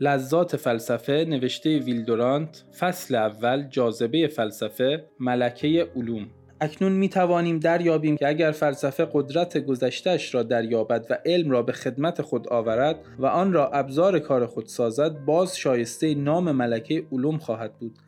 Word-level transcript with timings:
لذات 0.00 0.56
فلسفه 0.56 1.24
نوشته 1.28 1.78
ویلدورانت 1.78 2.64
فصل 2.78 3.14
اول 3.14 3.62
جاذبه 3.62 4.28
فلسفه 4.28 5.04
ملکه 5.20 5.88
علوم. 5.96 6.26
اکنون 6.60 6.92
می 6.92 7.08
توانیم 7.08 7.58
دریابیم 7.58 8.16
که 8.16 8.28
اگر 8.28 8.50
فلسفه 8.50 9.08
قدرت 9.12 9.58
گذشتهش 9.58 10.34
را 10.34 10.42
دریابد 10.42 11.06
و 11.10 11.18
علم 11.26 11.50
را 11.50 11.62
به 11.62 11.72
خدمت 11.72 12.22
خود 12.22 12.48
آورد 12.48 12.96
و 13.18 13.26
آن 13.26 13.52
را 13.52 13.68
ابزار 13.68 14.18
کار 14.18 14.46
خود 14.46 14.66
سازد 14.66 15.18
باز 15.24 15.58
شایسته 15.58 16.14
نام 16.14 16.52
ملکه 16.52 17.06
علوم 17.12 17.38
خواهد 17.38 17.78
بود 17.78 17.98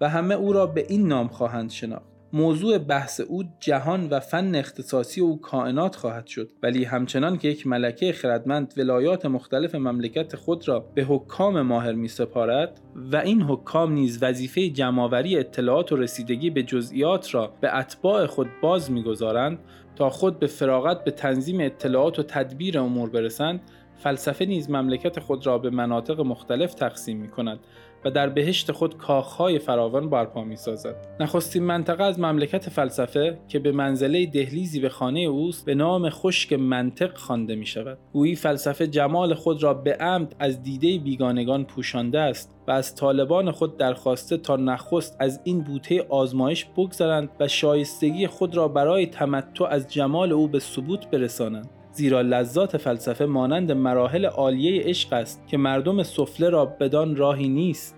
و 0.00 0.08
همه 0.08 0.34
او 0.34 0.52
را 0.52 0.66
به 0.66 0.86
این 0.88 1.08
نام 1.08 1.28
خواهند 1.28 1.70
شناخت. 1.70 2.15
موضوع 2.36 2.78
بحث 2.78 3.20
او 3.20 3.44
جهان 3.60 4.08
و 4.08 4.20
فن 4.20 4.54
اختصاصی 4.54 5.20
او 5.20 5.40
کائنات 5.40 5.96
خواهد 5.96 6.26
شد. 6.26 6.48
ولی 6.62 6.84
همچنان 6.84 7.38
که 7.38 7.48
یک 7.48 7.66
ملکه 7.66 8.12
خردمند 8.12 8.74
ولایات 8.76 9.26
مختلف 9.26 9.74
مملکت 9.74 10.36
خود 10.36 10.68
را 10.68 10.80
به 10.80 11.04
حکام 11.04 11.62
ماهر 11.62 11.92
می 11.92 12.08
سپارد 12.08 12.80
و 13.12 13.16
این 13.16 13.42
حکام 13.42 13.92
نیز 13.92 14.22
وظیفه 14.22 14.68
جمعآوری 14.68 15.38
اطلاعات 15.38 15.92
و 15.92 15.96
رسیدگی 15.96 16.50
به 16.50 16.62
جزئیات 16.62 17.34
را 17.34 17.52
به 17.60 17.76
اتباع 17.78 18.26
خود 18.26 18.48
باز 18.62 18.90
می‌گذارند 18.90 19.58
تا 19.96 20.10
خود 20.10 20.38
به 20.38 20.46
فراغت 20.46 21.04
به 21.04 21.10
تنظیم 21.10 21.60
اطلاعات 21.60 22.18
و 22.18 22.22
تدبیر 22.22 22.78
امور 22.78 23.10
برسند 23.10 23.60
فلسفه 23.98 24.44
نیز 24.44 24.70
مملکت 24.70 25.20
خود 25.20 25.46
را 25.46 25.58
به 25.58 25.70
مناطق 25.70 26.20
مختلف 26.20 26.74
تقسیم 26.74 27.18
می 27.18 27.28
کند 27.28 27.58
و 28.06 28.10
در 28.10 28.28
بهشت 28.28 28.72
خود 28.72 28.96
کاخهای 28.96 29.58
فراوان 29.58 30.10
برپا 30.10 30.44
می 30.44 30.56
سازد. 30.56 30.94
نخستین 31.20 31.62
منطقه 31.62 32.04
از 32.04 32.20
مملکت 32.20 32.68
فلسفه 32.68 33.38
که 33.48 33.58
به 33.58 33.72
منزله 33.72 34.26
دهلیزی 34.26 34.80
به 34.80 34.88
خانه 34.88 35.20
اوست 35.20 35.64
به 35.64 35.74
نام 35.74 36.10
خشک 36.10 36.52
منطق 36.52 37.16
خوانده 37.16 37.54
می 37.54 37.66
شود. 37.66 37.98
گویی 38.12 38.34
فلسفه 38.34 38.86
جمال 38.86 39.34
خود 39.34 39.62
را 39.62 39.74
به 39.74 39.94
عمد 39.94 40.34
از 40.38 40.62
دیده 40.62 40.98
بیگانگان 40.98 41.64
پوشانده 41.64 42.20
است 42.20 42.54
و 42.68 42.70
از 42.70 42.94
طالبان 42.94 43.50
خود 43.50 43.76
درخواسته 43.76 44.36
تا 44.36 44.56
نخست 44.56 45.16
از 45.20 45.40
این 45.44 45.60
بوته 45.60 46.06
آزمایش 46.08 46.64
بگذرند 46.64 47.28
و 47.40 47.48
شایستگی 47.48 48.26
خود 48.26 48.56
را 48.56 48.68
برای 48.68 49.06
تمتع 49.06 49.64
از 49.64 49.88
جمال 49.88 50.32
او 50.32 50.48
به 50.48 50.58
ثبوت 50.58 51.10
برسانند. 51.10 51.70
زیرا 51.96 52.20
لذات 52.20 52.76
فلسفه 52.76 53.24
مانند 53.24 53.72
مراحل 53.72 54.26
عالیه 54.26 54.82
عشق 54.82 55.12
است 55.12 55.42
که 55.48 55.56
مردم 55.56 56.02
سفله 56.02 56.50
را 56.50 56.66
بدان 56.66 57.16
راهی 57.16 57.48
نیست. 57.48 57.96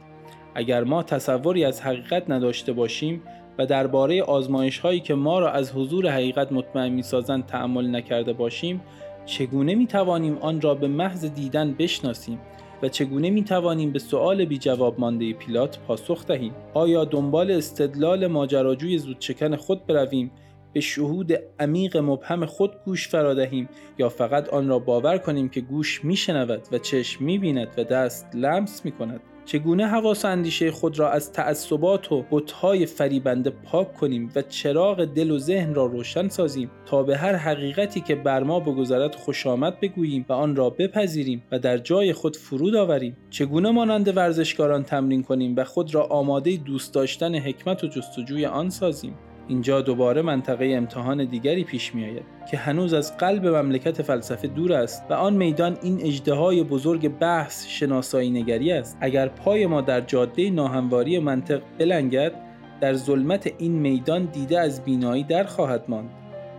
اگر 0.55 0.85
ما 0.85 1.03
تصوری 1.03 1.65
از 1.65 1.81
حقیقت 1.81 2.31
نداشته 2.31 2.73
باشیم 2.73 3.23
و 3.59 3.67
درباره 3.67 4.23
آزمایش 4.23 4.79
هایی 4.79 5.01
که 5.01 5.15
ما 5.15 5.39
را 5.39 5.51
از 5.51 5.73
حضور 5.73 6.09
حقیقت 6.09 6.53
مطمئن 6.53 6.89
می 6.89 7.03
سازند 7.03 7.47
تعمل 7.47 7.97
نکرده 7.97 8.33
باشیم 8.33 8.81
چگونه 9.27 9.75
می 9.75 9.87
توانیم 9.87 10.39
آن 10.41 10.61
را 10.61 10.75
به 10.75 10.89
محض 10.89 11.25
دیدن 11.25 11.75
بشناسیم 11.79 12.39
و 12.83 12.89
چگونه 12.89 13.31
می 13.31 13.45
توانیم 13.45 13.93
به 13.93 13.99
سؤال 13.99 14.45
بی 14.45 14.59
جواب 14.59 15.01
مانده 15.01 15.33
پیلات 15.33 15.79
پاسخ 15.79 16.27
دهیم؟ 16.27 16.55
آیا 16.75 17.05
دنبال 17.05 17.51
استدلال 17.51 18.27
ماجراجوی 18.27 18.99
زودچکن 18.99 19.57
خود 19.57 19.87
برویم 19.87 20.31
به 20.73 20.81
شهود 20.81 21.33
عمیق 21.61 21.97
مبهم 21.97 22.47
خود 22.47 22.73
گوش 22.85 23.09
فرادهیم 23.09 23.69
یا 23.99 24.09
فقط 24.09 24.49
آن 24.49 24.69
را 24.69 24.79
باور 24.79 25.19
کنیم 25.19 25.49
که 25.49 25.61
گوش 25.61 26.05
میشنود 26.05 26.63
و 26.73 26.79
چشم 26.79 27.25
می‌بیند 27.25 27.69
و 27.79 27.85
دست 27.85 28.27
لمس 28.35 28.85
می‌کند. 28.85 29.21
چگونه 29.49 29.87
حواس 29.87 30.25
اندیشه 30.25 30.71
خود 30.71 30.99
را 30.99 31.11
از 31.11 31.33
تعصبات 31.33 32.13
و 32.13 32.25
بتهای 32.31 32.87
فریبنده 32.87 33.51
پاک 33.51 33.95
کنیم 33.95 34.31
و 34.37 34.43
چراغ 34.43 35.05
دل 35.05 35.31
و 35.31 35.39
ذهن 35.39 35.75
را 35.75 35.87
روشن 35.87 36.29
سازیم 36.29 36.71
تا 36.87 37.03
به 37.03 37.17
هر 37.17 37.35
حقیقتی 37.35 38.01
که 38.01 38.15
بر 38.15 38.43
ما 38.43 38.61
بگذرد 38.61 39.15
خوش 39.15 39.47
آمد 39.47 39.81
بگوییم 39.81 40.27
و 40.29 40.33
آن 40.33 40.57
را 40.57 40.71
بپذیریم 40.71 41.43
و 41.53 41.59
در 41.59 41.79
جای 41.79 42.13
خود 42.13 42.37
فرود 42.37 42.75
آوریم؟ 42.75 43.17
چگونه 43.31 43.71
مانند 43.71 44.17
ورزشکاران 44.17 44.83
تمرین 44.83 45.23
کنیم 45.23 45.55
و 45.57 45.65
خود 45.65 45.95
را 45.95 46.03
آماده 46.03 46.57
دوست 46.57 46.95
داشتن 46.95 47.35
حکمت 47.35 47.85
و 47.85 47.87
جستجوی 47.87 48.47
آن 48.47 48.71
سازیم؟ 48.71 49.15
اینجا 49.49 49.81
دوباره 49.81 50.23
منطقه 50.23 50.73
امتحان 50.77 51.25
دیگری 51.25 51.65
پیش 51.65 51.95
می 51.95 52.05
آید 52.05 52.23
که 52.51 52.57
هنوز 52.57 52.95
از 52.95 53.17
قلب 53.17 53.47
مملکت 53.47 54.03
فلسفه 54.03 54.49
دور 54.49 54.73
است 54.73 55.05
و 55.11 55.15
آن 55.15 55.35
میدان 55.35 55.79
این 55.83 56.01
اجدهای 56.03 56.63
بزرگ 56.63 57.09
بحث 57.09 57.67
شناسایی 57.67 58.31
نگری 58.31 58.73
است. 58.73 58.99
اگر 59.01 59.29
پای 59.29 59.67
ما 59.67 59.81
در 59.81 60.01
جاده 60.01 60.51
ناهمواری 60.51 61.19
منطق 61.19 61.63
بلنگد 61.79 62.33
در 62.81 62.95
ظلمت 62.95 63.53
این 63.59 63.73
میدان 63.73 64.25
دیده 64.25 64.61
از 64.61 64.85
بینایی 64.85 65.25
در 65.25 65.45
خواهد 65.45 65.85
ماند. 65.89 66.11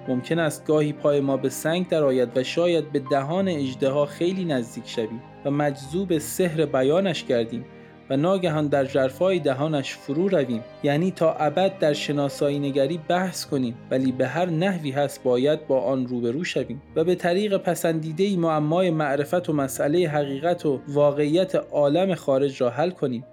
ممکن 0.08 0.40
است 0.40 0.66
گاهی 0.66 0.94
پای 0.94 1.22
ما 1.22 1.38
به 1.38 1.50
سنگ 1.50 1.88
درآید 1.88 2.38
و 2.38 2.44
شاید 2.44 2.92
به 2.92 3.00
دهان 3.00 3.47
اجدها 3.47 4.06
خیلی 4.06 4.46
نزدیک 4.46 4.88
شویم 4.88 5.22
و 5.46 5.52
مجذوب 5.52 6.18
سحر 6.18 6.66
بیانش 6.66 7.25
گردیم. 7.25 7.66
و 8.09 8.18
ناگهان 8.18 8.68
در 8.68 8.86
جرفای 8.86 9.40
دهانش 9.40 9.94
فرو 9.94 10.28
رویم. 10.28 10.64
یعنی 10.84 11.12
تا 11.12 11.34
ابد 11.34 11.80
در 11.80 11.94
شناسایی 11.94 12.59
نگری 12.59 13.00
بحث 13.08 13.46
کنیم 13.46 13.75
ولی 13.92 14.12
به 14.12 14.28
هر 14.28 14.46
نحوی 14.46 14.92
هست 14.92 15.24
باید 15.24 15.68
با 15.68 15.81
آن 15.81 16.08
روبرو 16.08 16.44
شویم. 16.44 16.81
و 16.96 17.03
به 17.03 17.16
طریق 17.16 17.58
پسندیده 17.58 18.38
معمای 18.38 18.90
معرفت 18.90 19.50
و 19.50 19.53
مسئله 19.53 20.08
حقیقت 20.09 20.66
و 20.66 20.80
واقعیت 20.88 21.56
عالم 21.56 22.16
خارج 22.16 22.62
را 22.62 22.69
حل 22.69 22.90
کنیم. 22.90 23.25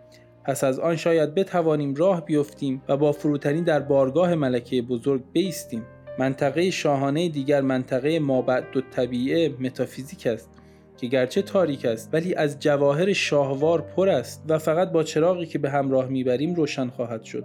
پس 0.45 0.65
از 0.65 0.79
آن 0.79 0.97
شاید 0.97 1.35
بتوانیم 1.35 1.95
راه 1.95 2.25
بیفتیم 2.25 2.83
و 2.89 2.97
با 2.97 3.13
فروتنی 3.13 3.63
در 3.63 3.81
بارگاه 3.81 4.35
ملکه 4.35 4.83
بزرگ 4.83 5.23
بیستیم. 5.33 5.83
منطقه 6.19 6.71
شاهانه 6.71 7.29
دیگر 7.29 7.61
منطقه 7.61 8.19
مابعد 8.19 8.77
و 8.77 8.81
طبیعه 8.81 9.55
متافیزیک 9.61 10.27
است. 10.27 10.51
که 10.97 11.07
گرچه 11.07 11.43
تاریک 11.43 11.85
است 11.85 12.11
ولی 12.13 12.35
از 12.35 12.61
جواهر 12.61 13.13
شاهوار 13.13 13.81
پر 13.81 14.09
است 14.09 14.45
و 14.49 14.59
فقط 14.59 14.93
با 14.93 15.03
چراغی 15.03 15.47
که 15.47 15.59
به 15.59 15.71
همراه 15.71 16.09
می‌بریم 16.09 16.55
روشن 16.55 16.89
خواهد 16.89 17.23
شد. 17.23 17.45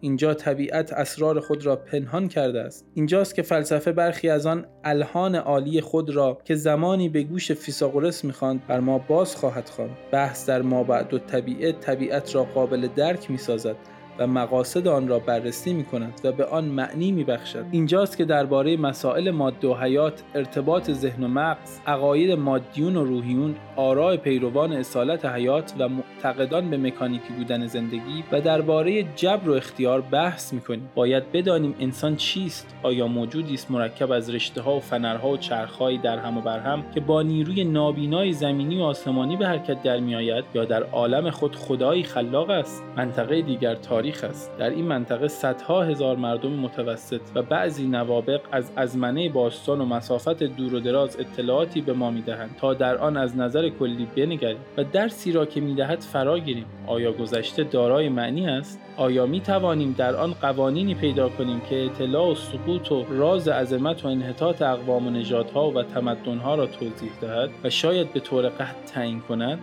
اینجا 0.00 0.34
طبیعت 0.34 0.92
اسرار 0.92 1.40
خود 1.40 1.66
را 1.66 1.76
پنهان 1.76 2.28
کرده 2.28 2.60
است. 2.60 2.86
اینجاست 2.94 3.34
که 3.34 3.42
فلسفه 3.42 3.92
برخی 3.92 4.28
از 4.28 4.46
آن 4.46 4.66
الهان 4.84 5.34
عالی 5.34 5.80
خود 5.80 6.10
را 6.10 6.38
که 6.44 6.54
زمانی 6.54 7.08
به 7.08 7.22
گوش 7.22 7.52
فیساغورس 7.52 8.24
می‌خواند 8.24 8.66
بر 8.66 8.80
ما 8.80 8.98
باز 8.98 9.36
خواهد 9.36 9.68
خواند. 9.68 9.96
بحث 10.12 10.48
در 10.48 10.62
ما 10.62 10.84
بعد 10.84 11.14
و 11.14 11.18
طبیعت 11.18 11.80
طبیعت 11.80 12.34
را 12.34 12.44
قابل 12.44 12.88
درک 12.96 13.30
می‌سازد. 13.30 13.76
و 14.18 14.26
مقاصد 14.26 14.88
آن 14.88 15.08
را 15.08 15.18
بررسی 15.18 15.72
می 15.72 15.84
کند 15.84 16.20
و 16.24 16.32
به 16.32 16.44
آن 16.44 16.64
معنی 16.64 17.12
می 17.12 17.24
بخشد. 17.24 17.64
اینجاست 17.70 18.16
که 18.16 18.24
درباره 18.24 18.76
مسائل 18.76 19.30
ماده 19.30 19.68
و 19.68 19.74
حیات، 19.74 20.22
ارتباط 20.34 20.90
ذهن 20.90 21.24
و 21.24 21.28
مغز، 21.28 21.80
عقاید 21.86 22.30
مادیون 22.30 22.96
و 22.96 23.04
روحیون، 23.04 23.54
آراء 23.76 24.16
پیروان 24.16 24.72
اصالت 24.72 25.24
حیات 25.24 25.72
و 25.78 25.88
معتقدان 25.88 26.70
به 26.70 26.76
مکانیکی 26.76 27.32
بودن 27.32 27.66
زندگی 27.66 28.24
و 28.32 28.40
درباره 28.40 29.02
جبر 29.16 29.50
و 29.50 29.52
اختیار 29.52 30.00
بحث 30.00 30.52
می 30.52 30.60
کنیم. 30.60 30.90
باید 30.94 31.32
بدانیم 31.32 31.74
انسان 31.80 32.16
چیست؟ 32.16 32.74
آیا 32.82 33.06
موجودی 33.06 33.54
است 33.54 33.70
مرکب 33.70 34.10
از 34.10 34.30
رشته 34.30 34.60
ها 34.62 34.76
و 34.76 34.80
فنرها 34.80 35.28
و 35.28 35.36
چرخهایی 35.36 35.98
در 35.98 36.18
هم 36.18 36.38
و 36.38 36.40
بر 36.40 36.58
هم 36.58 36.84
که 36.94 37.00
با 37.00 37.22
نیروی 37.22 37.64
نابینای 37.64 38.32
زمینی 38.32 38.78
و 38.78 38.82
آسمانی 38.82 39.36
به 39.36 39.46
حرکت 39.46 39.82
در 39.82 40.00
می 40.00 40.14
آید 40.14 40.44
یا 40.54 40.64
در 40.64 40.82
عالم 40.82 41.30
خود 41.30 41.56
خدایی 41.56 42.02
خلاق 42.02 42.50
است؟ 42.50 42.84
منطقه 42.96 43.42
دیگر 43.42 43.74
تاریخ 43.74 44.05
تاریخ 44.06 44.24
است. 44.24 44.50
در 44.58 44.70
این 44.70 44.84
منطقه 44.84 45.28
صدها 45.28 45.82
هزار 45.82 46.16
مردم 46.16 46.50
متوسط 46.50 47.20
و 47.34 47.42
بعضی 47.42 47.86
نوابق 47.86 48.40
از 48.52 48.70
ازمنه 48.76 49.28
باستان 49.28 49.80
و 49.80 49.84
مسافت 49.84 50.42
دور 50.42 50.74
و 50.74 50.80
دراز 50.80 51.16
اطلاعاتی 51.20 51.80
به 51.80 51.92
ما 51.92 52.10
می‌دهند 52.10 52.56
تا 52.60 52.74
در 52.74 52.96
آن 52.96 53.16
از 53.16 53.36
نظر 53.36 53.68
کلی 53.68 54.06
بنگریم 54.16 54.58
و 54.76 54.84
درسی 54.84 55.32
را 55.32 55.46
که 55.46 55.60
می‌دهد 55.60 56.00
فرا 56.00 56.38
گیریم. 56.38 56.66
آیا 56.86 57.12
گذشته 57.12 57.64
دارای 57.64 58.08
معنی 58.08 58.48
است؟ 58.48 58.80
آیا 58.96 59.26
می 59.26 59.40
توانیم 59.40 59.94
در 59.98 60.16
آن 60.16 60.32
قوانینی 60.32 60.94
پیدا 60.94 61.28
کنیم 61.28 61.60
که 61.60 61.84
اطلاع 61.84 62.30
و 62.30 62.34
سقوط 62.34 62.92
و 62.92 63.04
راز 63.10 63.48
عظمت 63.48 64.04
و 64.04 64.08
انحطاط 64.08 64.62
اقوام 64.62 65.06
و 65.06 65.10
نژادها 65.10 65.70
و 65.70 65.82
تمدنها 65.82 66.54
را 66.54 66.66
توضیح 66.66 67.10
دهد 67.20 67.50
و 67.64 67.70
شاید 67.70 68.12
به 68.12 68.20
طور 68.20 68.48
قطع 68.48 68.84
تعیین 68.94 69.20
کند؟ 69.20 69.58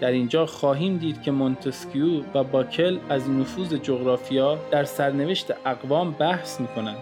در 0.00 0.10
اینجا 0.10 0.46
خواهیم 0.46 0.96
دید 0.96 1.22
که 1.22 1.30
مونتسکیو 1.30 2.22
و 2.34 2.44
باکل 2.44 2.98
از 3.08 3.30
نفوذ 3.30 3.74
جغرافیا 3.74 4.58
در 4.70 4.84
سرنوشت 4.84 5.52
اقوام 5.66 6.10
بحث 6.10 6.60
می 6.60 6.66
کنند 6.66 6.96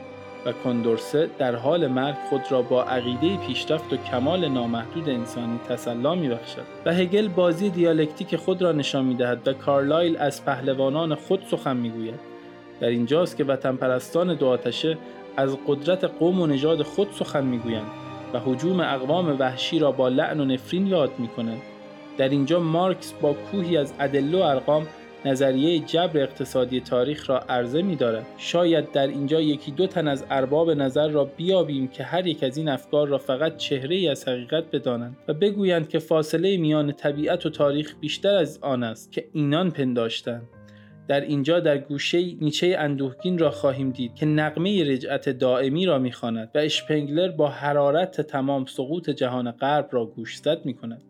و 0.46 0.52
کندورسه 0.52 1.30
در 1.38 1.54
حال 1.54 1.86
مرگ 1.86 2.14
خود 2.30 2.42
را 2.50 2.62
با 2.62 2.84
عقیده 2.84 3.36
پیشرفت 3.36 3.92
و 3.92 3.96
کمال 3.96 4.48
نامحدود 4.48 5.08
انسانی 5.08 5.58
تسلا 5.68 6.16
بخشد 6.16 6.62
و 6.86 6.94
هگل 6.94 7.28
بازی 7.28 7.70
دیالکتیک 7.70 8.36
خود 8.36 8.62
را 8.62 8.72
نشان 8.72 9.12
دهد 9.12 9.48
و 9.48 9.52
کارلایل 9.52 10.16
از 10.16 10.44
پهلوانان 10.44 11.14
خود 11.14 11.42
سخن 11.50 11.88
گوید 11.88 12.20
در 12.80 12.88
اینجاست 12.88 13.36
که 13.36 13.44
وطن 13.44 13.76
پرستان 13.76 14.34
دو 14.34 14.46
آتشه 14.46 14.98
از 15.36 15.56
قدرت 15.66 16.04
قوم 16.04 16.40
و 16.40 16.46
نژاد 16.46 16.82
خود 16.82 17.08
سخن 17.12 17.44
می‌گویند 17.44 17.86
و 18.32 18.40
حجوم 18.40 18.80
اقوام 18.80 19.36
وحشی 19.38 19.78
را 19.78 19.92
با 19.92 20.08
لعن 20.08 20.40
و 20.40 20.44
نفرین 20.44 20.86
یاد 20.86 21.10
کنند 21.36 21.62
در 22.18 22.28
اینجا 22.28 22.60
مارکس 22.60 23.12
با 23.12 23.32
کوهی 23.32 23.76
از 23.76 23.94
ادله 24.00 24.38
و 24.38 24.42
ارقام 24.42 24.86
نظریه 25.24 25.78
جبر 25.78 26.22
اقتصادی 26.22 26.80
تاریخ 26.80 27.30
را 27.30 27.38
عرضه 27.38 27.82
می 27.82 27.96
دارد. 27.96 28.26
شاید 28.36 28.92
در 28.92 29.06
اینجا 29.06 29.40
یکی 29.40 29.70
دو 29.70 29.86
تن 29.86 30.08
از 30.08 30.24
ارباب 30.30 30.70
نظر 30.70 31.08
را 31.08 31.24
بیابیم 31.24 31.88
که 31.88 32.04
هر 32.04 32.26
یک 32.26 32.42
از 32.42 32.56
این 32.56 32.68
افکار 32.68 33.08
را 33.08 33.18
فقط 33.18 33.56
چهره 33.56 33.96
ای 33.96 34.08
از 34.08 34.28
حقیقت 34.28 34.64
بدانند 34.72 35.16
و 35.28 35.34
بگویند 35.34 35.88
که 35.88 35.98
فاصله 35.98 36.56
میان 36.56 36.92
طبیعت 36.92 37.46
و 37.46 37.50
تاریخ 37.50 37.94
بیشتر 38.00 38.34
از 38.34 38.58
آن 38.62 38.82
است 38.82 39.12
که 39.12 39.24
اینان 39.32 39.70
پنداشتند. 39.70 40.48
در 41.08 41.20
اینجا 41.20 41.60
در 41.60 41.78
گوشه 41.78 42.34
نیچه 42.40 42.76
اندوهگین 42.78 43.38
را 43.38 43.50
خواهیم 43.50 43.90
دید 43.90 44.14
که 44.14 44.26
نقمه 44.26 44.84
رجعت 44.84 45.28
دائمی 45.28 45.86
را 45.86 45.98
می‌خواند 45.98 46.50
و 46.54 46.58
اشپنگلر 46.58 47.28
با 47.28 47.48
حرارت 47.48 48.20
تمام 48.20 48.64
سقوط 48.64 49.10
جهان 49.10 49.50
غرب 49.50 49.88
را 49.90 50.06
گوشزد 50.06 50.60
می 50.64 50.74
کند. 50.74 51.02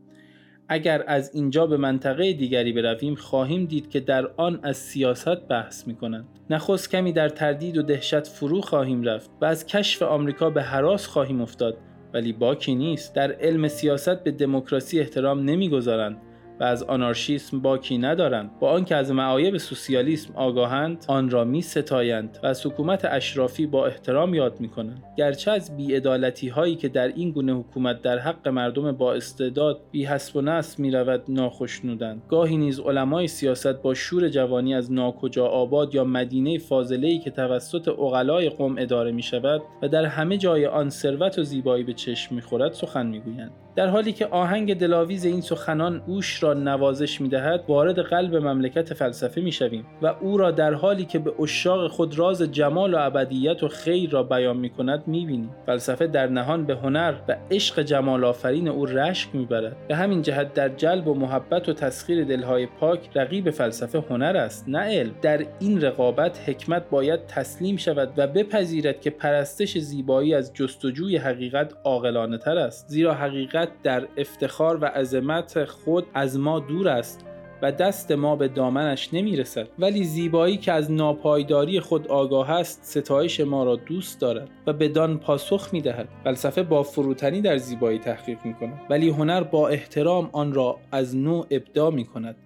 اگر 0.68 1.04
از 1.06 1.30
اینجا 1.34 1.66
به 1.66 1.76
منطقه 1.76 2.32
دیگری 2.32 2.72
برویم 2.72 3.14
خواهیم 3.14 3.64
دید 3.64 3.90
که 3.90 4.00
در 4.00 4.30
آن 4.36 4.60
از 4.62 4.76
سیاست 4.76 5.48
بحث 5.48 5.86
می 5.86 5.94
کنند. 5.94 6.24
نخست 6.50 6.90
کمی 6.90 7.12
در 7.12 7.28
تردید 7.28 7.78
و 7.78 7.82
دهشت 7.82 8.26
فرو 8.26 8.60
خواهیم 8.60 9.02
رفت 9.02 9.30
و 9.40 9.44
از 9.44 9.66
کشف 9.66 10.02
آمریکا 10.02 10.50
به 10.50 10.62
حراس 10.62 11.06
خواهیم 11.06 11.40
افتاد. 11.40 11.76
ولی 12.14 12.32
باکی 12.32 12.74
نیست. 12.74 13.14
در 13.14 13.32
علم 13.32 13.68
سیاست 13.68 14.24
به 14.24 14.30
دموکراسی 14.30 15.00
احترام 15.00 15.44
نمی‌گذارند. 15.44 16.16
و 16.60 16.64
از 16.64 16.82
آنارشیسم 16.82 17.60
باکی 17.60 17.98
ندارند. 17.98 18.50
با 18.60 18.70
آنکه 18.70 18.96
از 18.96 19.12
معایب 19.12 19.56
سوسیالیسم 19.56 20.32
آگاهند 20.34 21.04
آن 21.08 21.30
را 21.30 21.44
می 21.44 21.62
ستایند 21.62 22.38
و 22.42 22.46
از 22.46 22.66
حکومت 22.66 23.04
اشرافی 23.04 23.66
با 23.66 23.86
احترام 23.86 24.34
یاد 24.34 24.60
می 24.60 24.68
کنند 24.68 25.02
گرچه 25.16 25.50
از 25.50 25.76
بیعدالتی 25.76 26.48
هایی 26.48 26.76
که 26.76 26.88
در 26.88 27.08
این 27.08 27.30
گونه 27.30 27.52
حکومت 27.52 28.02
در 28.02 28.18
حق 28.18 28.48
مردم 28.48 28.92
با 28.92 29.14
استعداد 29.14 29.80
بی 29.90 30.04
حسب 30.04 30.36
و 30.36 30.40
نصب 30.40 30.78
می 30.78 30.90
رود 30.90 31.22
ناخشنودند. 31.28 32.22
گاهی 32.28 32.56
نیز 32.56 32.80
علمای 32.80 33.28
سیاست 33.28 33.82
با 33.82 33.94
شور 33.94 34.28
جوانی 34.28 34.74
از 34.74 34.92
ناکجا 34.92 35.46
آباد 35.46 35.94
یا 35.94 36.04
مدینه 36.04 36.58
فاضله 36.58 37.18
که 37.18 37.30
توسط 37.30 37.88
اقلای 37.88 38.48
قوم 38.48 38.78
اداره 38.78 39.12
می 39.12 39.22
شود 39.22 39.62
و 39.82 39.88
در 39.88 40.04
همه 40.04 40.36
جای 40.36 40.66
آن 40.66 40.90
ثروت 40.90 41.38
و 41.38 41.42
زیبایی 41.42 41.84
به 41.84 41.92
چشم 41.92 42.34
می 42.34 42.40
خورد 42.40 42.72
سخن 42.72 43.06
می 43.06 43.20
گویند 43.20 43.50
در 43.78 43.88
حالی 43.88 44.12
که 44.12 44.26
آهنگ 44.26 44.78
دلاویز 44.78 45.24
این 45.24 45.40
سخنان 45.40 46.02
اوش 46.06 46.42
را 46.42 46.54
نوازش 46.54 47.20
می‌دهد 47.20 47.64
وارد 47.68 47.98
قلب 47.98 48.36
مملکت 48.36 48.94
فلسفه 48.94 49.40
می‌شویم 49.40 49.86
و 50.02 50.06
او 50.06 50.36
را 50.36 50.50
در 50.50 50.74
حالی 50.74 51.04
که 51.04 51.18
به 51.18 51.32
اشاق 51.40 51.90
خود 51.90 52.18
راز 52.18 52.42
جمال 52.42 52.94
و 52.94 52.98
ابدیت 53.00 53.62
و 53.62 53.68
خیر 53.68 54.10
را 54.10 54.22
بیان 54.22 54.56
می 54.56 54.70
کند 54.70 55.02
می‌بینیم. 55.06 55.50
فلسفه 55.66 56.06
در 56.06 56.26
نهان 56.26 56.66
به 56.66 56.76
هنر 56.76 57.14
و 57.28 57.36
عشق 57.50 57.82
جمال 57.82 58.24
آفرین 58.24 58.68
او 58.68 58.86
رشک 58.86 59.28
می‌برد. 59.32 59.76
به 59.88 59.96
همین 59.96 60.22
جهت 60.22 60.54
در 60.54 60.68
جلب 60.68 61.08
و 61.08 61.14
محبت 61.14 61.68
و 61.68 61.72
تسخیر 61.72 62.24
دلهای 62.24 62.66
پاک 62.66 63.00
رقیب 63.14 63.50
فلسفه 63.50 64.04
هنر 64.10 64.36
است 64.36 64.68
نه 64.68 64.78
علم. 64.78 65.14
در 65.22 65.46
این 65.60 65.80
رقابت 65.80 66.48
حکمت 66.48 66.90
باید 66.90 67.26
تسلیم 67.26 67.76
شود 67.76 68.12
و 68.16 68.26
بپذیرد 68.26 69.00
که 69.00 69.10
پرستش 69.10 69.78
زیبایی 69.78 70.34
از 70.34 70.54
جستجوی 70.54 71.16
حقیقت 71.16 71.72
عاقلانه 71.84 72.38
تر 72.38 72.58
است. 72.58 72.88
زیرا 72.88 73.14
حقیقت 73.14 73.67
در 73.82 74.08
افتخار 74.16 74.78
و 74.80 74.84
عظمت 74.84 75.64
خود 75.64 76.06
از 76.14 76.38
ما 76.38 76.60
دور 76.60 76.88
است 76.88 77.24
و 77.62 77.72
دست 77.72 78.12
ما 78.12 78.36
به 78.36 78.48
دامنش 78.48 79.14
نمی 79.14 79.36
رسد 79.36 79.68
ولی 79.78 80.04
زیبایی 80.04 80.56
که 80.56 80.72
از 80.72 80.92
ناپایداری 80.92 81.80
خود 81.80 82.08
آگاه 82.08 82.50
است 82.50 82.80
ستایش 82.84 83.40
ما 83.40 83.64
را 83.64 83.76
دوست 83.76 84.20
دارد 84.20 84.48
و 84.66 84.72
بدان 84.72 85.18
پاسخ 85.18 85.68
می 85.72 85.80
دهد 85.80 86.08
فلسفه 86.24 86.62
با 86.62 86.82
فروتنی 86.82 87.40
در 87.40 87.56
زیبایی 87.56 87.98
تحقیق 87.98 88.38
می 88.44 88.54
کند 88.54 88.80
ولی 88.90 89.08
هنر 89.08 89.42
با 89.42 89.68
احترام 89.68 90.30
آن 90.32 90.54
را 90.54 90.78
از 90.92 91.16
نوع 91.16 91.46
ابدا 91.50 91.90
می 91.90 92.04
کند 92.04 92.36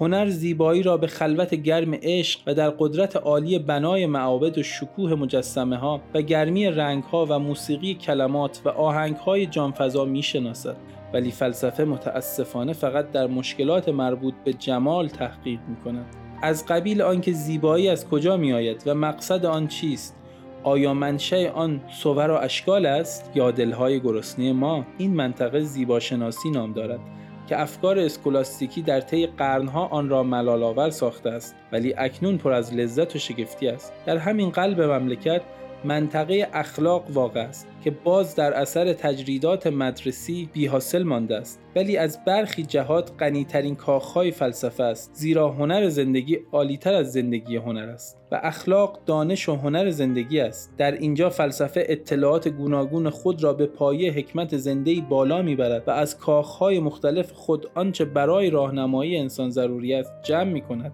هنر 0.00 0.28
زیبایی 0.28 0.82
را 0.82 0.96
به 0.96 1.06
خلوت 1.06 1.54
گرم 1.54 1.94
عشق 2.02 2.40
و 2.46 2.54
در 2.54 2.70
قدرت 2.70 3.16
عالی 3.16 3.58
بنای 3.58 4.06
معابد 4.06 4.58
و 4.58 4.62
شکوه 4.62 5.14
مجسمه 5.14 5.76
ها 5.76 6.00
و 6.14 6.22
گرمی 6.22 6.66
رنگ 6.66 7.02
ها 7.02 7.26
و 7.28 7.38
موسیقی 7.38 7.94
کلمات 7.94 8.60
و 8.64 8.68
آهنگ 8.68 9.16
های 9.16 9.46
جانفضا 9.46 10.04
می 10.04 10.22
شناسد. 10.22 10.76
ولی 11.12 11.30
فلسفه 11.30 11.84
متاسفانه 11.84 12.72
فقط 12.72 13.10
در 13.10 13.26
مشکلات 13.26 13.88
مربوط 13.88 14.34
به 14.44 14.52
جمال 14.52 15.08
تحقیق 15.08 15.60
می 15.68 15.76
کند. 15.84 16.06
از 16.42 16.66
قبیل 16.66 17.02
آنکه 17.02 17.32
زیبایی 17.32 17.88
از 17.88 18.08
کجا 18.08 18.36
می 18.36 18.52
آید 18.52 18.82
و 18.86 18.94
مقصد 18.94 19.46
آن 19.46 19.66
چیست 19.66 20.16
آیا 20.62 20.94
منشأ 20.94 21.50
آن 21.50 21.80
صور 21.90 22.30
و 22.30 22.34
اشکال 22.34 22.86
است 22.86 23.30
یا 23.34 23.50
دلهای 23.50 24.00
گرسنه 24.00 24.52
ما 24.52 24.86
این 24.98 25.14
منطقه 25.14 25.60
زیباشناسی 25.60 26.50
نام 26.50 26.72
دارد 26.72 27.00
که 27.46 27.60
افکار 27.60 27.98
اسکولاستیکی 27.98 28.82
در 28.82 29.00
طی 29.00 29.26
قرنها 29.26 29.86
آن 29.86 30.08
را 30.08 30.22
ملالآور 30.22 30.90
ساخته 30.90 31.30
است 31.30 31.54
ولی 31.72 31.94
اکنون 31.98 32.38
پر 32.38 32.52
از 32.52 32.74
لذت 32.74 33.16
و 33.16 33.18
شگفتی 33.18 33.68
است. 33.68 33.92
در 34.06 34.16
همین 34.16 34.50
قلب 34.50 34.80
مملکت 34.80 35.42
منطقه 35.86 36.48
اخلاق 36.52 37.04
واقع 37.10 37.40
است 37.40 37.66
که 37.84 37.90
باز 37.90 38.34
در 38.34 38.52
اثر 38.52 38.92
تجریدات 38.92 39.66
مدرسی 39.66 40.50
بی 40.52 40.66
حاصل 40.66 41.02
مانده 41.02 41.36
است. 41.36 41.60
ولی 41.76 41.96
از 41.96 42.24
برخی 42.24 42.62
جهات 42.62 43.10
غنیترین 43.18 43.74
کاخهای 43.74 44.30
فلسفه 44.30 44.82
است. 44.82 45.10
زیرا 45.14 45.48
هنر 45.48 45.88
زندگی 45.88 46.38
عالیتر 46.52 46.94
از 46.94 47.12
زندگی 47.12 47.56
هنر 47.56 47.88
است 47.88 48.18
و 48.32 48.40
اخلاق 48.42 48.98
دانش 49.06 49.48
و 49.48 49.56
هنر 49.56 49.90
زندگی 49.90 50.40
است. 50.40 50.74
در 50.78 50.92
اینجا 50.92 51.30
فلسفه 51.30 51.84
اطلاعات 51.88 52.48
گوناگون 52.48 53.10
خود 53.10 53.42
را 53.42 53.52
به 53.52 53.66
پایه 53.66 54.12
حکمت 54.12 54.56
زنده 54.56 55.00
بالا 55.08 55.42
می‌برد 55.42 55.88
و 55.88 55.90
از 55.90 56.18
کاخهای 56.18 56.80
مختلف 56.80 57.32
خود 57.32 57.66
آنچه 57.74 58.04
برای 58.04 58.50
راهنمایی 58.50 59.16
انسان 59.16 59.50
ضروری 59.50 59.94
است 59.94 60.12
جمع 60.22 60.52
می 60.52 60.60
کند 60.60 60.92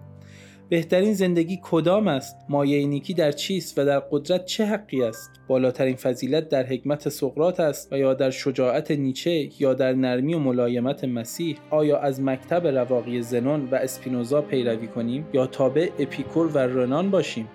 بهترین 0.69 1.13
زندگی 1.13 1.59
کدام 1.63 2.07
است؟ 2.07 2.37
مایه 2.49 2.87
نیکی 2.87 3.13
در 3.13 3.31
چیست 3.31 3.79
و 3.79 3.85
در 3.85 3.99
قدرت 3.99 4.45
چه 4.45 4.65
حقی 4.65 5.03
است؟ 5.03 5.31
بالاترین 5.47 5.95
فضیلت 5.95 6.49
در 6.49 6.65
حکمت 6.65 7.09
سقرات 7.09 7.59
است 7.59 7.93
و 7.93 7.97
یا 7.97 8.13
در 8.13 8.29
شجاعت 8.29 8.91
نیچه 8.91 9.49
یا 9.59 9.73
در 9.73 9.93
نرمی 9.93 10.33
و 10.33 10.39
ملایمت 10.39 11.03
مسیح؟ 11.03 11.57
آیا 11.69 11.97
از 11.97 12.21
مکتب 12.21 12.67
رواقی 12.67 13.21
زنون 13.21 13.69
و 13.71 13.75
اسپینوزا 13.75 14.41
پیروی 14.41 14.87
کنیم 14.87 15.27
یا 15.33 15.47
تابع 15.47 15.89
اپیکور 15.99 16.47
و 16.47 16.57
رنان 16.57 17.11
باشیم؟ 17.11 17.47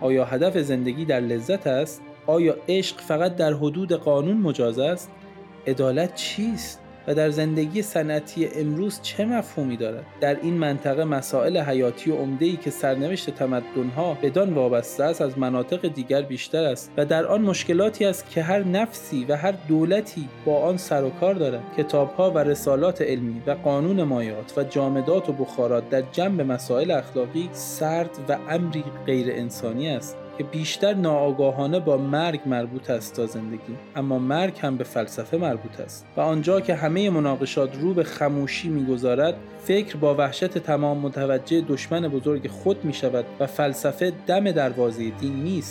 آیا 0.00 0.24
هدف 0.24 0.58
زندگی 0.58 1.04
در 1.04 1.20
لذت 1.20 1.66
است؟ 1.66 2.02
آیا 2.26 2.56
عشق 2.68 3.00
فقط 3.00 3.36
در 3.36 3.52
حدود 3.52 3.92
قانون 3.92 4.36
مجاز 4.36 4.78
است؟ 4.78 5.10
عدالت 5.66 6.14
چیست؟ 6.14 6.79
و 7.06 7.14
در 7.14 7.30
زندگی 7.30 7.82
صنعتی 7.82 8.46
امروز 8.46 9.00
چه 9.02 9.24
مفهومی 9.24 9.76
دارد؟ 9.76 10.04
در 10.20 10.36
این 10.42 10.54
منطقه 10.54 11.04
مسائل 11.04 11.58
حیاتی 11.58 12.10
و 12.10 12.16
ای 12.40 12.56
که 12.56 12.70
سرنوشت 12.70 13.30
تمدنها 13.30 14.14
بدان 14.22 14.54
وابسته 14.54 15.04
است 15.04 15.22
از 15.22 15.38
مناطق 15.38 15.88
دیگر 15.94 16.22
بیشتر 16.22 16.64
است 16.64 16.92
و 16.96 17.04
در 17.04 17.26
آن 17.26 17.42
مشکلاتی 17.42 18.04
است 18.04 18.30
که 18.30 18.42
هر 18.42 18.64
نفسی 18.64 19.24
و 19.28 19.36
هر 19.36 19.54
دولتی 19.68 20.28
با 20.44 20.62
آن 20.62 20.76
سر 20.76 21.04
و 21.04 21.10
کار 21.10 21.34
دارد. 21.34 21.62
کتابها 21.78 22.30
و 22.30 22.38
رسالات 22.38 23.02
علمی 23.02 23.42
و 23.46 23.50
قانون 23.50 24.02
مایات 24.02 24.58
و 24.58 24.64
جامدات 24.64 25.28
و 25.28 25.32
بخارات 25.32 25.90
در 25.90 26.02
جنب 26.12 26.40
مسائل 26.40 26.90
اخلاقی 26.90 27.48
سرد 27.52 28.10
و 28.28 28.38
امری 28.48 28.84
غیر 29.06 29.26
انسانی 29.30 29.88
است. 29.88 30.16
که 30.40 30.46
بیشتر 30.46 30.94
ناآگاهانه 30.94 31.80
با 31.80 31.96
مرگ 31.96 32.40
مربوط 32.46 32.90
است 32.90 33.16
تا 33.16 33.26
زندگی 33.26 33.76
اما 33.96 34.18
مرگ 34.18 34.58
هم 34.60 34.76
به 34.76 34.84
فلسفه 34.84 35.36
مربوط 35.36 35.80
است. 35.80 36.06
و 36.16 36.20
آنجا 36.20 36.60
که 36.60 36.74
همه 36.74 37.10
مناقشات 37.10 37.76
رو 37.80 37.94
به 37.94 38.02
خموشی 38.02 38.68
می‌گذارد 38.68 39.34
فکر 39.64 39.96
با 39.96 40.14
وحشت 40.14 40.58
تمام 40.58 40.98
متوجه 40.98 41.60
دشمن 41.60 42.08
بزرگ 42.08 42.48
خود 42.48 42.84
می 42.84 42.92
شود 42.92 43.24
و 43.40 43.46
فلسفه 43.46 44.12
دم 44.26 44.50
دروازه 44.50 45.10
دین 45.10 45.32
می 45.32 45.62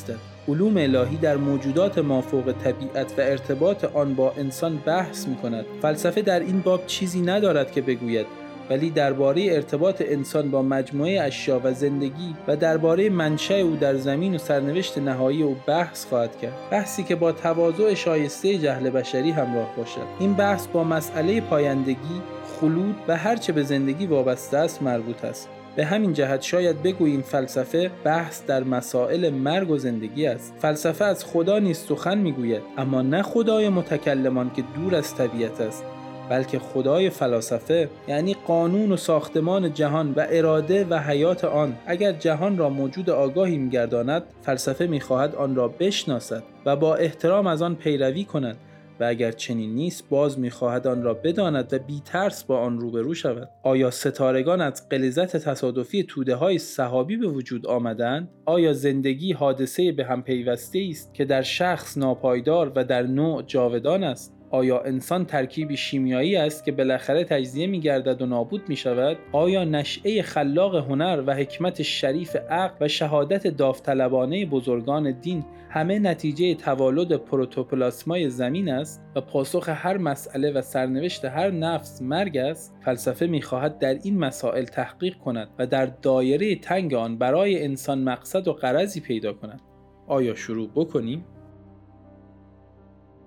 علوم 0.48 0.78
الهی 0.78 1.18
در 1.18 1.38
موجودات 1.38 1.98
مافوق 1.98 2.52
طبیعت 2.64 3.14
و 3.18 3.22
ارتباط 3.22 3.86
آن 3.86 4.16
با 4.16 4.34
انسان 4.38 4.78
بحث 4.86 5.28
می 5.28 5.36
کند. 5.36 5.66
فلسفه 5.82 6.22
در 6.22 6.40
این 6.40 6.62
باب 6.62 6.86
چیزی 6.88 7.22
ندارد 7.22 7.72
که 7.72 7.82
بگوید. 7.82 8.39
ولی 8.70 8.90
درباره 8.90 9.48
ارتباط 9.52 10.04
انسان 10.06 10.52
با 10.52 10.62
مجموعه 10.62 11.22
اشیا 11.22 11.62
و 11.64 11.74
زندگی 11.74 12.36
و 12.48 12.56
درباره 12.56 13.10
منشأ 13.10 13.54
او 13.54 13.76
در 13.76 13.96
زمین 13.96 14.36
و 14.36 14.38
سرنوشت 14.38 14.98
نهایی 14.98 15.44
او 15.44 15.56
بحث 15.68 16.06
خواهد 16.06 16.40
کرد. 16.40 16.54
بحثی 16.72 17.04
که 17.04 17.16
با 17.16 17.32
تواضع 17.32 17.94
شایسته 17.94 18.58
جهل 18.58 18.90
بشری 18.90 19.32
همراه 19.32 19.76
باشد. 19.78 20.08
این 20.20 20.34
بحث 20.34 20.68
با 20.68 20.84
مسئله 20.84 21.42
پایندگی 21.42 22.22
خلود 22.60 22.96
و 23.08 23.18
هرچه 23.18 23.54
به 23.54 23.64
زندگی 23.64 24.06
وابسته 24.08 24.58
است 24.58 24.82
مربوط 24.82 25.26
است. 25.26 25.50
به 25.76 25.86
همین 25.86 26.14
جهت 26.14 26.42
شاید 26.42 26.84
بگوییم 26.84 27.22
فلسفه 27.22 27.92
بحث 28.04 28.46
در 28.46 28.64
مسائل 28.64 29.30
مرگ 29.30 29.70
و 29.70 29.78
زندگی 29.78 30.28
است. 30.28 30.54
فلسفه 30.62 31.06
از 31.06 31.26
خدا 31.26 31.60
نیست 31.60 31.88
سخن 31.88 32.18
می‌گوید 32.18 32.62
اما 32.78 33.02
نه 33.02 33.22
خدای 33.22 33.70
متکلمان 33.70 34.52
که 34.56 34.64
دور 34.76 34.96
از 34.96 35.16
طبیعت 35.16 35.62
است. 35.62 35.84
بلکه 36.30 36.60
خدای 36.60 37.10
فلاسفه 37.10 37.90
یعنی 38.08 38.36
قانون 38.48 38.92
و 38.92 38.98
ساختمان 38.98 39.74
جهان 39.74 40.14
و 40.16 40.26
اراده 40.30 40.86
و 40.90 41.00
حیات 41.00 41.46
آن. 41.46 41.78
اگر 41.86 42.12
جهان 42.12 42.58
را 42.58 42.70
موجود 42.70 43.10
آگاهی 43.10 43.58
میگرداند 43.58 44.24
فلسفه 44.42 44.88
می‌خواهد 44.88 45.36
آن 45.36 45.56
را 45.56 45.68
بشناسد 45.68 46.44
و 46.66 46.76
با 46.76 46.96
احترام 46.96 47.48
از 47.48 47.62
آن 47.62 47.76
پیروی 47.76 48.24
کند 48.24 48.58
و 49.00 49.04
اگر 49.04 49.32
چنین 49.32 49.76
نیست 49.76 50.10
باز 50.10 50.40
می‌خواهد 50.40 50.88
آن 50.88 51.04
را 51.04 51.14
بداند 51.14 51.74
و 51.74 51.80
بی 51.80 52.02
ترس 52.06 52.44
با 52.44 52.60
آن 52.60 52.80
روبرو 52.80 53.14
شود. 53.14 53.50
آیا 53.64 53.92
ستارگان 53.92 54.62
از 54.62 54.90
قلزت 54.90 55.38
تصادفی 55.38 56.04
توده 56.04 56.36
های 56.36 56.58
صحابی 56.58 57.18
به 57.18 57.28
وجود 57.28 57.68
آمدند؟ 57.68 58.30
آیا 58.46 58.74
زندگی 58.74 59.34
حادثه 59.34 59.92
به 59.92 60.06
هم 60.06 60.24
پیوسته 60.24 60.88
است 60.90 61.14
که 61.14 61.26
در 61.26 61.42
شخص 61.42 61.98
ناپایدار 61.98 62.72
و 62.76 62.84
در 62.84 63.04
نوع 63.04 63.42
جاودان 63.42 64.04
است؟ 64.04 64.39
آیا 64.52 64.80
انسان 64.80 65.26
ترکیبی 65.26 65.78
شیمیایی 65.78 66.36
است 66.36 66.66
که 66.66 66.72
بالاخره 66.72 67.24
تجزیه 67.24 67.68
می 67.68 67.80
گردد 67.80 68.22
و 68.22 68.26
نابود 68.26 68.70
می 68.70 68.76
شود؟ 68.76 69.18
آیا 69.32 69.64
نشعه 69.64 70.22
خلاق 70.22 70.76
هنر 70.76 71.24
و 71.28 71.36
حکمت 71.36 71.82
شریف 71.82 72.36
عقل 72.36 72.86
و 72.86 72.88
شهادت 72.88 73.48
داوطلبانه 73.48 74.46
بزرگان 74.46 75.12
دین 75.12 75.46
همه 75.70 76.00
نتیجه 76.00 76.56
توالد 76.56 77.14
پروتوپلاسمای 77.14 78.30
زمین 78.30 78.70
است 78.70 79.02
و 79.16 79.22
پاسخ 79.22 79.70
هر 79.70 79.98
مسئله 79.98 80.52
و 80.52 80.62
سرنوشت 80.62 81.26
هر 81.26 81.52
نفس 81.52 82.02
مرگ 82.02 82.38
است؟ 82.38 82.76
فلسفه 82.86 83.28
می‌خواهد 83.28 83.80
در 83.80 83.94
این 84.04 84.18
مسائل 84.18 84.64
تحقیق 84.64 85.18
کند 85.18 85.48
و 85.60 85.68
در 85.68 85.86
دایره 85.86 86.56
تنگ 86.56 86.94
آن 86.94 87.18
برای 87.18 87.64
انسان 87.64 88.04
مقصد 88.04 88.48
و 88.48 88.54
قرضی 88.54 89.00
پیدا 89.00 89.34
کند. 89.34 89.62
آیا 90.08 90.36
شروع 90.36 90.70
بکنیم؟ 90.76 91.26